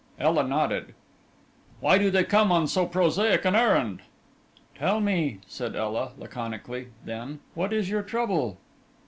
[0.17, 0.95] Ela nodded.
[1.79, 4.01] "Why do they come on so prosaic an errand?"
[4.73, 8.57] "Tell me," said Ela, laconically, then, "What is your trouble?"